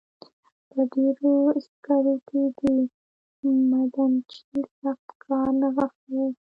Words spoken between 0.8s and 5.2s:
ډبرو سکرو کې د معدنچي سخت